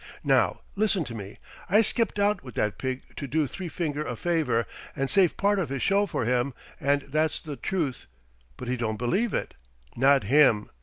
[0.23, 1.37] Now, listen to me.
[1.69, 5.59] I skipped out with that pig to do Three Finger a favor and save part
[5.59, 8.07] of his show for him, and that's the truth,
[8.57, 9.53] but he don't believe it
[9.95, 10.71] not him!